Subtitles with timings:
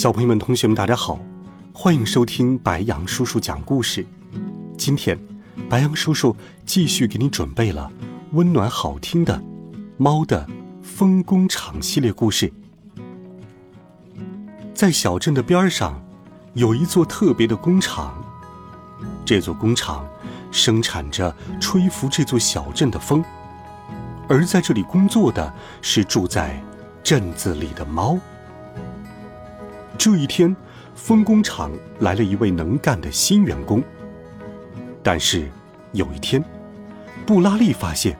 [0.00, 1.20] 小朋友们、同学们，大家好，
[1.74, 4.06] 欢迎收听白羊叔叔讲故事。
[4.78, 5.18] 今天，
[5.68, 7.92] 白羊叔叔继续给你准备了
[8.32, 9.36] 温暖好听的
[9.98, 10.48] 《猫的
[10.80, 12.50] 风工厂》系列故事。
[14.72, 16.02] 在小镇的边上，
[16.54, 18.24] 有一座特别的工厂，
[19.22, 20.08] 这座工厂
[20.50, 23.22] 生产着吹拂这座小镇的风，
[24.30, 26.58] 而在这里工作的是住在
[27.02, 28.18] 镇子里的猫。
[30.02, 30.56] 这一天，
[30.94, 33.84] 风工厂来了一位能干的新员工。
[35.02, 35.46] 但是，
[35.92, 36.42] 有一天，
[37.26, 38.18] 布拉利发现，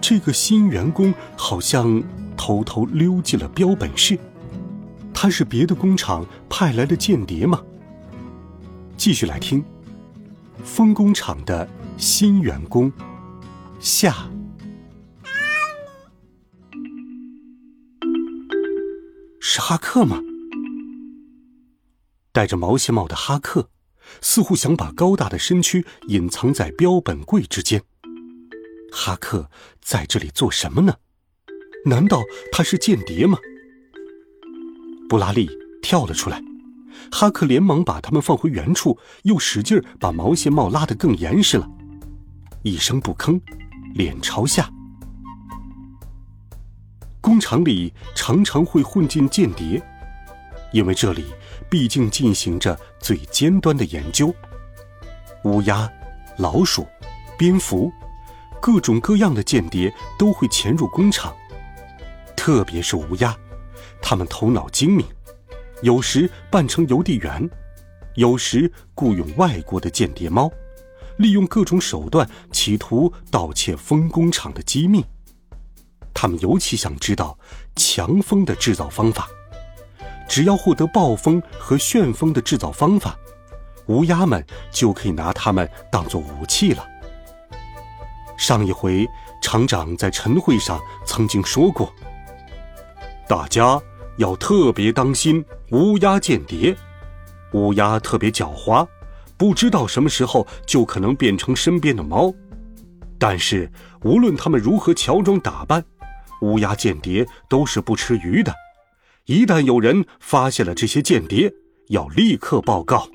[0.00, 2.00] 这个新员工好像
[2.36, 4.16] 偷偷溜进了标本室。
[5.12, 7.60] 他是别的工厂派来的间谍吗？
[8.96, 9.64] 继续来听，
[10.62, 12.92] 风工厂的新员工
[13.80, 14.14] 下。
[19.40, 20.20] 是哈克吗？
[22.36, 23.70] 戴着毛线帽的哈克，
[24.20, 27.82] 似乎想把高大的身躯隐藏在标本柜之间。
[28.92, 30.96] 哈克在这里做什么呢？
[31.86, 32.20] 难道
[32.52, 33.38] 他是间谍吗？
[35.08, 35.48] 布拉利
[35.80, 36.42] 跳了出来，
[37.10, 41.66] 哈克连忙把他们放回原处，又使劲把毛线帽拉得更严实了，
[42.62, 43.40] 一声不吭，
[43.94, 44.70] 脸朝下。
[47.22, 49.82] 工厂里常常会混进间谍。
[50.72, 51.24] 因为这里
[51.68, 54.34] 毕竟进行着最尖端的研究，
[55.44, 55.90] 乌鸦、
[56.36, 56.86] 老鼠、
[57.36, 57.90] 蝙蝠，
[58.60, 61.34] 各种各样的间谍都会潜入工厂。
[62.36, 63.36] 特别是乌鸦，
[64.00, 65.04] 它们头脑精明，
[65.82, 67.48] 有时扮成邮递员，
[68.14, 70.50] 有时雇佣外国的间谍猫，
[71.16, 75.04] 利用各种手段企图盗窃风工厂的机密。
[76.14, 77.38] 他们尤其想知道
[77.74, 79.28] 强风的制造方法。
[80.28, 83.16] 只要获得暴风和旋风的制造方法，
[83.86, 86.86] 乌鸦们就可以拿它们当做武器了。
[88.36, 89.06] 上一回，
[89.40, 91.90] 厂长在晨会上曾经说过
[93.26, 93.80] ：“大家
[94.16, 96.76] 要特别当心乌鸦间谍。
[97.52, 98.86] 乌鸦特别狡猾，
[99.38, 102.30] 不知道什么时候就可能变成身边的猫。
[103.18, 103.70] 但是
[104.02, 105.82] 无论他们如何乔装打扮，
[106.42, 108.52] 乌鸦间谍都是不吃鱼的。”
[109.26, 111.52] 一旦有人发现了这些间谍，
[111.88, 113.08] 要立刻报告。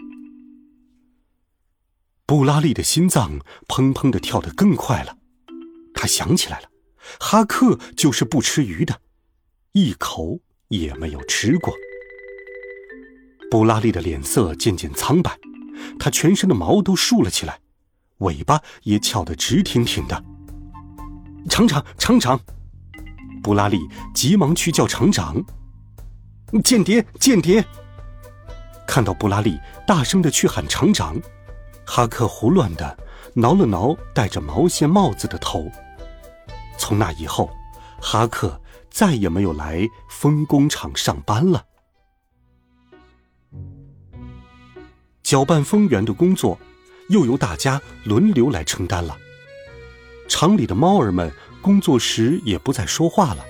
[2.25, 3.39] 布拉利的心脏
[3.69, 5.17] 砰砰的跳得更快了，
[5.93, 6.69] 他想起来了，
[7.17, 8.99] 哈克就是不吃鱼的，
[9.71, 11.73] 一口也没有吃过。
[13.49, 15.39] 布拉利的脸色渐渐苍白，
[15.97, 17.61] 他全身的毛都竖了起来，
[18.17, 20.21] 尾巴也翘得直挺挺的。
[21.49, 22.37] 厂长，厂长！
[23.41, 23.79] 布拉利
[24.13, 25.41] 急忙去叫厂长。
[26.59, 27.05] 间谍！
[27.19, 27.63] 间谍！
[28.85, 29.57] 看到布拉利
[29.87, 31.17] 大声的去喊厂长，
[31.85, 32.97] 哈克胡乱的
[33.33, 35.71] 挠了挠戴着毛线帽子的头。
[36.77, 37.49] 从那以后，
[38.01, 38.59] 哈克
[38.89, 41.65] 再也没有来风工厂上班了。
[45.23, 46.59] 搅拌风源的工作，
[47.07, 49.17] 又由大家轮流来承担了。
[50.27, 53.45] 厂里的猫儿们工作时也不再说话了。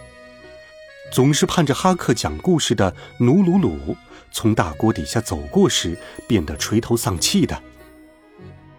[1.12, 3.96] 总是盼着哈克讲故事的努鲁鲁
[4.32, 7.62] 从大锅底下走过时，变得垂头丧气的。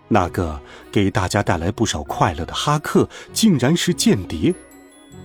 [0.09, 0.59] 那个
[0.91, 4.54] 给大家带来不少快乐的哈克，竟然是间谍，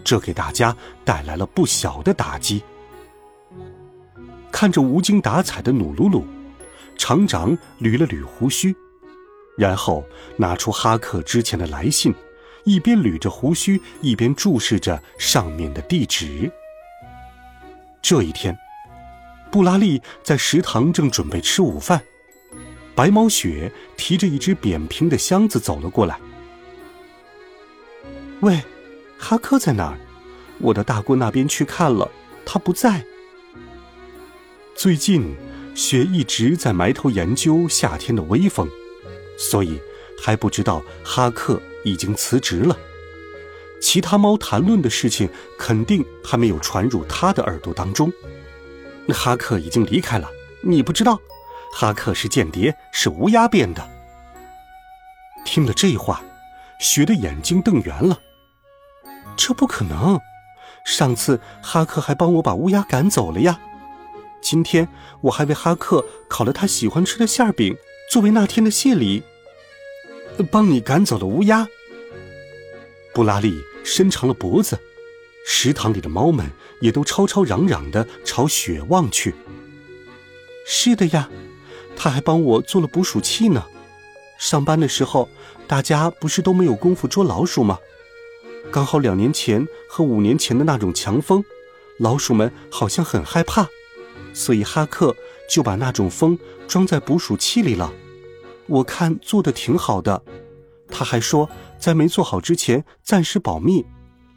[0.03, 0.75] 这给大家
[1.06, 2.62] 带来了不小的打击。
[4.51, 6.25] 看着无精打采的努鲁鲁，
[6.98, 8.75] 厂长捋了捋胡须，
[9.57, 10.04] 然后
[10.36, 12.13] 拿出哈克之前的来信，
[12.65, 16.51] 一边捋着胡须，一边注视着上面的地址。
[18.01, 18.57] 这一天，
[19.51, 22.01] 布拉利在食堂正准备吃午饭，
[22.95, 26.19] 白毛雪提着一只扁平的箱子走了过来。
[28.41, 28.61] 喂，
[29.17, 29.97] 哈克在哪儿？
[30.59, 32.09] 我到大锅那边去看了，
[32.45, 33.03] 他不在。
[34.75, 35.35] 最近，
[35.75, 38.69] 雪一直在埋头研究夏天的微风，
[39.38, 39.81] 所以
[40.21, 42.77] 还不知道哈克已经辞职了。
[43.81, 48.12] 其他猫谈论的事情肯定还没有传入他的耳朵当中。
[49.09, 50.29] 哈克已经离开了，
[50.62, 51.19] 你不知道，
[51.74, 53.89] 哈克是间谍，是乌鸦变的。
[55.45, 56.21] 听了这话，
[56.79, 58.19] 雪的眼睛瞪圆了。
[59.38, 60.19] 这不可能！
[60.85, 63.59] 上次哈克还帮我把乌鸦赶走了呀。
[64.41, 64.88] 今天
[65.21, 67.75] 我还为哈克烤了他喜欢吃的馅饼，
[68.12, 69.23] 作为那天的谢礼。
[70.51, 71.68] 帮你赶走了乌鸦。
[73.13, 74.77] 布拉利伸长了脖子，
[75.45, 76.45] 食堂里的猫们
[76.81, 79.33] 也都吵吵嚷嚷的朝雪望去。
[80.65, 81.29] 是的呀，
[81.95, 83.65] 他还帮我做了捕鼠器呢。
[84.38, 85.29] 上班的时候，
[85.68, 87.79] 大家不是都没有功夫捉老鼠吗？
[88.71, 91.44] 刚好两年前和五年前的那种强风，
[91.97, 93.68] 老鼠们好像很害怕，
[94.33, 95.15] 所以哈克
[95.50, 96.38] 就把那种风
[96.68, 97.94] 装在捕鼠器里了。
[98.68, 100.21] 我看做的挺好的。
[100.89, 103.85] 他还说，在没做好之前暂时保密，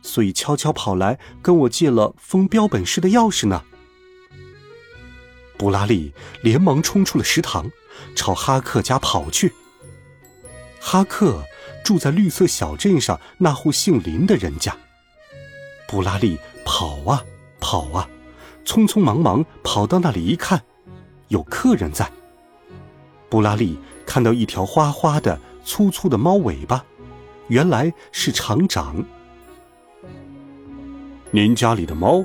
[0.02, 3.62] 所以悄悄跑来跟我借了封标本室的钥匙呢。
[5.58, 7.70] 布拉利连忙冲出了食堂，
[8.14, 9.52] 朝哈克家跑去。
[10.81, 11.44] 哈克
[11.84, 14.75] 住在绿色小镇上那户姓林的人家。
[15.86, 17.22] 布拉利跑啊
[17.60, 18.08] 跑啊，
[18.64, 20.62] 匆匆忙忙跑到那里一看，
[21.28, 22.10] 有客人在。
[23.28, 26.84] 布拉利看到一条花花的、粗粗的猫尾巴，
[27.50, 29.05] 原来是厂长。
[31.32, 32.25] 您家里的猫，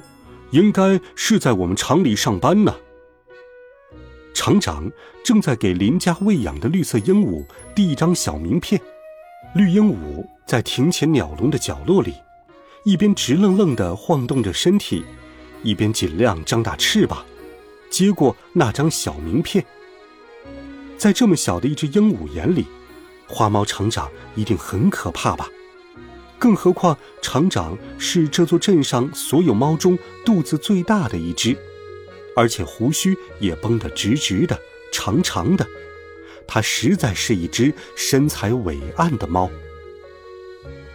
[0.51, 2.73] 应该是在我们厂里上班呢。
[4.35, 4.89] 厂长
[5.23, 7.43] 正在给邻家喂养的绿色鹦鹉
[7.73, 8.79] 递一张小名片，
[9.55, 12.13] 绿鹦鹉在庭前鸟笼的角落里，
[12.83, 15.03] 一边直愣愣地晃动着身体，
[15.63, 17.25] 一边尽量张大翅膀，
[17.89, 19.65] 接过那张小名片。
[20.99, 22.67] 在这么小的一只鹦鹉眼里，
[23.27, 25.49] 花猫厂长一定很可怕吧？
[26.37, 31.57] 更何况厂长是这座镇上所有猫中肚子最大的一只。
[32.35, 34.59] 而且胡须也绷得直直的、
[34.91, 35.65] 长长的，
[36.45, 39.49] 它实在是一只身材伟岸的猫。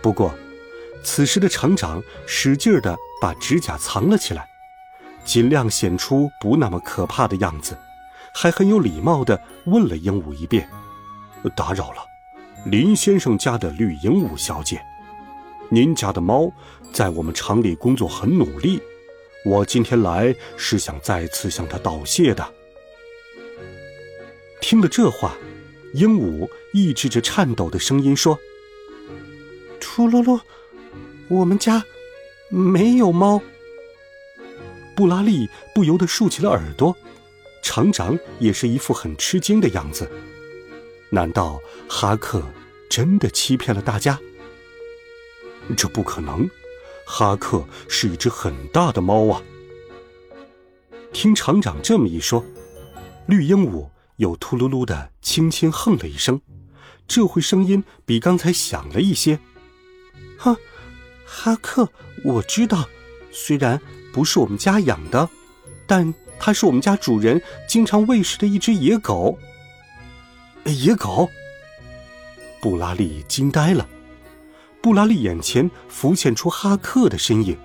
[0.03, 0.35] 不过，
[1.03, 4.47] 此时的厂长使劲儿地把指甲藏了起来，
[5.25, 7.75] 尽量显出不那么可怕的样子，
[8.35, 10.69] 还很有礼貌地问了鹦鹉一遍
[11.56, 12.05] ：“打扰了，
[12.67, 14.81] 林先生家的绿鹦鹉小姐，
[15.71, 16.53] 您家的猫
[16.93, 18.81] 在我们厂里工作很努力。”
[19.47, 22.47] 我今天来是想再次向他道谢的。
[24.61, 25.35] 听了这话，
[25.95, 28.39] 鹦鹉抑制着颤抖的声音说
[29.81, 30.39] ：“出噜噜，
[31.29, 31.83] 我们家
[32.51, 33.41] 没有猫。”
[34.95, 36.95] 布拉利不由得竖起了耳朵，
[37.62, 40.11] 厂长也是一副很吃惊的样子。
[41.11, 42.43] 难道哈克
[42.89, 44.19] 真的欺骗了大家？
[45.77, 46.49] 这不可能。
[47.05, 49.43] 哈克是一只很大的猫啊！
[51.12, 52.45] 听厂长这么一说，
[53.27, 56.41] 绿鹦鹉又秃噜噜的轻轻哼了一声，
[57.09, 59.41] 这回声音比刚才响了一些。
[60.39, 60.57] 哼，
[61.25, 61.89] 哈克，
[62.23, 62.89] 我知道，
[63.33, 63.81] 虽然
[64.12, 65.29] 不是我们家养的，
[65.89, 69.37] 但它是我们家主人经常喂食的一只野狗。
[70.65, 71.31] 野狗？
[72.61, 73.89] 布拉利惊呆了。
[74.83, 77.57] 布拉利眼前浮现出哈克的身影，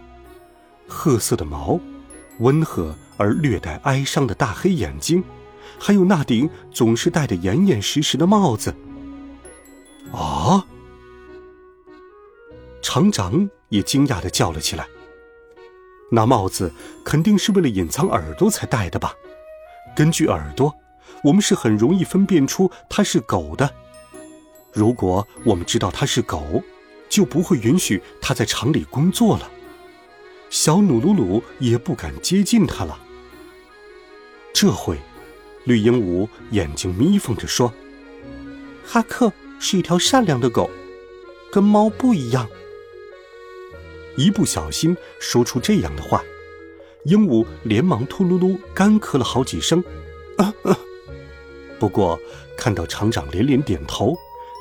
[0.87, 1.79] 褐色的毛，
[2.39, 5.23] 温和而略带哀伤的大黑眼睛，
[5.79, 8.75] 还有那顶总是戴得严严实实的帽子。
[10.11, 10.65] 啊！
[12.81, 14.87] 厂长也惊讶的叫了起来。
[16.11, 16.71] 那帽子
[17.03, 19.13] 肯定是为了隐藏耳朵才戴的吧？
[19.95, 20.73] 根据耳朵，
[21.23, 23.73] 我们是很容易分辨出它是狗的。
[24.71, 26.63] 如果我们知道它是狗，
[27.07, 29.49] 就不会允许它在厂里工作了，
[30.49, 32.99] 小努鲁鲁也不敢接近它了。
[34.53, 34.99] 这回，
[35.63, 37.73] 绿鹦鹉眼睛眯缝着说
[38.85, 40.69] ：“哈克是一条善良的狗，
[41.51, 42.47] 跟猫不一样。”
[44.17, 46.23] 一不小心说出这样的话，
[47.03, 49.83] 鹦鹉连忙秃噜噜干咳了好几声。
[51.79, 52.19] 不过
[52.57, 54.15] 看到厂长连连点头。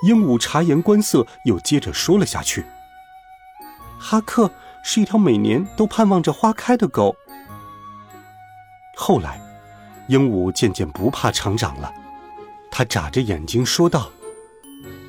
[0.07, 2.63] 鹦鹉察言观色，又接着说了下去
[3.99, 4.51] ：“哈克
[4.83, 7.17] 是一条每年都盼望着花开的狗。”
[8.95, 9.41] 后来，
[10.09, 11.91] 鹦鹉渐渐不怕厂长了，
[12.71, 14.11] 它眨着眼睛说道：“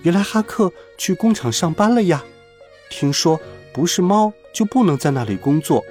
[0.03, 2.23] 原来哈克去工厂上班了呀！
[2.89, 3.37] 听说
[3.73, 5.83] 不是猫就不能在那里工作。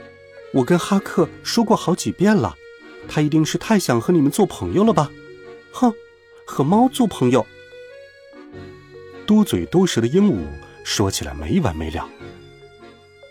[0.55, 2.55] 我跟哈克说过好几遍了，
[3.07, 5.11] 他一定是太想和你们做朋友了吧？
[5.75, 5.93] 哼，
[6.47, 7.45] 和猫做朋友。”
[9.27, 10.47] 多嘴多舌的鹦鹉
[10.85, 12.09] 说起来没完没了。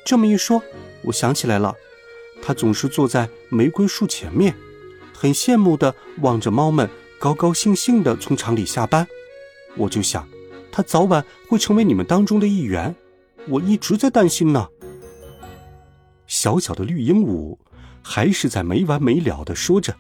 [0.06, 0.62] 这么一说，
[1.04, 1.74] 我想起来了，
[2.42, 4.54] 它总是坐在玫瑰树前面，
[5.14, 9.08] 很羡慕的望着猫们高高兴兴的从厂里下班。
[9.78, 10.28] 我就想，
[10.72, 12.94] 它早晚会成为你们当中的一员。
[13.48, 14.68] 我一直在担心呢。
[16.26, 17.58] 小小的绿鹦鹉
[18.02, 19.96] 还是在没完没了的说着，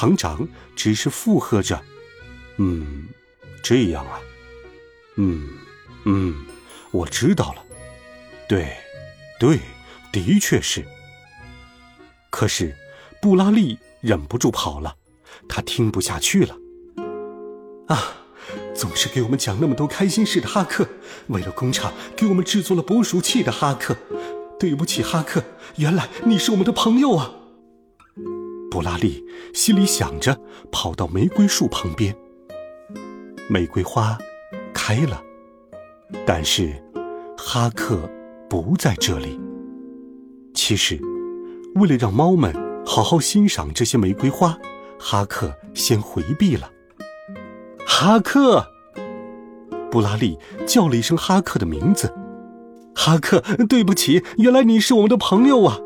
[0.00, 1.78] 厂长只是附和着
[2.56, 3.06] ：“嗯，
[3.62, 4.18] 这样啊，
[5.16, 5.46] 嗯
[6.04, 6.46] 嗯，
[6.90, 7.62] 我知道了。
[8.48, 8.78] 对，
[9.38, 9.60] 对，
[10.10, 10.86] 的确是。
[12.30, 12.74] 可是，
[13.20, 14.96] 布拉利忍不住跑了，
[15.46, 16.56] 他听不下去了。
[17.88, 18.14] 啊！”
[18.74, 20.88] 总是给我们讲那么多开心事的哈克，
[21.26, 23.94] 为了工厂给我们制作了捕鼠器的哈克，
[24.58, 25.44] 对不起哈克，
[25.76, 27.34] 原来你是我们的朋友啊！
[28.70, 30.38] 布拉利心里想着，
[30.70, 32.14] 跑到玫瑰树旁边。
[33.48, 34.16] 玫瑰花
[34.72, 35.20] 开了，
[36.24, 36.72] 但是
[37.36, 38.08] 哈克
[38.48, 39.40] 不在这里。
[40.54, 41.00] 其实，
[41.74, 42.54] 为了让猫们
[42.86, 44.56] 好好欣赏这些玫瑰花，
[44.98, 46.70] 哈克先回避了。
[47.84, 48.64] 哈克，
[49.90, 52.14] 布拉利叫了一声哈克的名字。
[52.94, 55.78] 哈克，对不起，原来你是我们的朋友啊！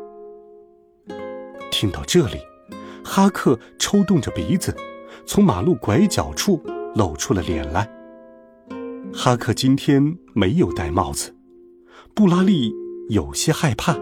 [1.71, 2.39] 听到这里，
[3.15, 4.75] 哈克抽动着鼻子，
[5.25, 6.61] 从马路拐角处
[6.95, 7.89] 露出了脸来。
[9.13, 11.33] 哈克今天没有戴帽子，
[12.13, 12.73] 布拉利
[13.07, 13.95] 有些害怕，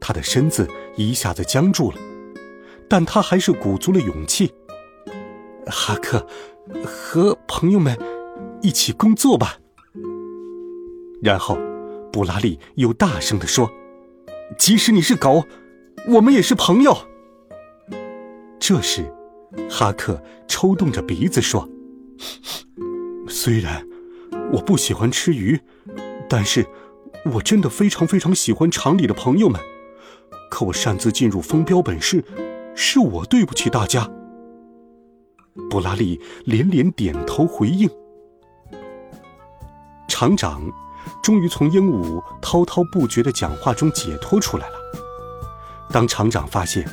[0.00, 1.98] 他的身子一下子僵住了，
[2.88, 4.52] 但他还是鼓足了勇气。
[5.66, 6.26] 哈克。
[6.84, 7.96] 和朋友们
[8.62, 9.58] 一起工作吧。
[11.22, 11.56] 然后，
[12.12, 13.70] 布拉利又大声地说
[14.58, 15.44] ：“即使你是狗，
[16.08, 16.96] 我们也是朋友。”
[18.64, 19.12] 这时，
[19.68, 21.68] 哈克抽动着鼻子说
[23.28, 23.84] ：“虽然
[24.52, 25.58] 我不喜欢吃鱼，
[26.28, 26.64] 但是
[27.24, 29.60] 我真的非常非常喜欢厂里的朋友们。
[30.48, 32.24] 可我擅自进入封标本室，
[32.76, 34.08] 是我对不起大家。”
[35.68, 37.90] 布拉利连连点头回应。
[40.06, 40.62] 厂长
[41.20, 44.76] 终于从鹦鹉滔滔不绝的讲话中解脱出来了。
[45.90, 46.88] 当厂长发现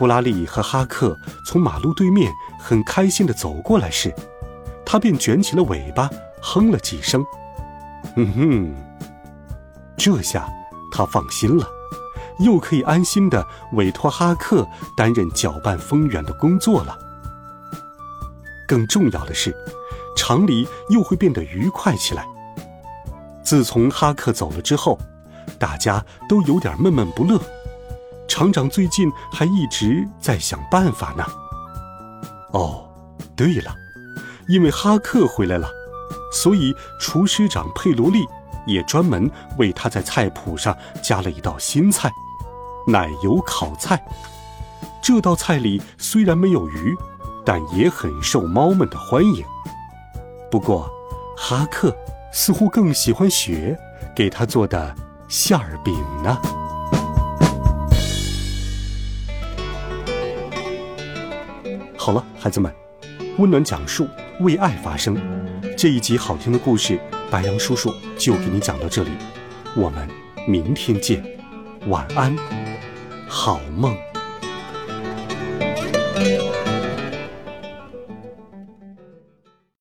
[0.00, 1.14] 布拉利和哈克
[1.44, 4.10] 从马路对面很开心的走过来时，
[4.82, 6.08] 他便卷起了尾巴，
[6.40, 7.22] 哼了几声。
[8.16, 8.74] 嗯哼，
[9.98, 10.48] 这下
[10.90, 11.68] 他放心了，
[12.38, 14.66] 又可以安心的委托哈克
[14.96, 16.96] 担任搅拌蜂源的工作了。
[18.66, 19.54] 更重要的是，
[20.16, 22.26] 厂里又会变得愉快起来。
[23.44, 24.98] 自从哈克走了之后，
[25.58, 27.38] 大家都有点闷闷不乐。
[28.30, 31.24] 厂长最近还一直在想办法呢。
[32.52, 32.88] 哦，
[33.34, 33.74] 对了，
[34.46, 35.68] 因为哈克回来了，
[36.32, 38.24] 所以厨师长佩罗利
[38.68, 42.08] 也专门为他在菜谱上加了一道新菜——
[42.86, 44.00] 奶油烤菜。
[45.02, 46.96] 这道菜里虽然没有鱼。
[47.42, 49.42] 但也很受猫们的欢迎。
[50.50, 50.88] 不过，
[51.36, 51.96] 哈克
[52.30, 53.76] 似乎更喜欢雪
[54.14, 54.94] 给他做的
[55.26, 56.38] 馅儿饼呢。
[62.10, 62.74] 好了，孩子们，
[63.38, 64.08] 温暖讲述，
[64.40, 65.16] 为爱发声。
[65.78, 66.98] 这一集好听的故事，
[67.30, 69.10] 白杨叔叔就给你讲到这里。
[69.76, 70.08] 我们
[70.44, 71.24] 明天见，
[71.86, 72.36] 晚安，
[73.28, 73.96] 好梦。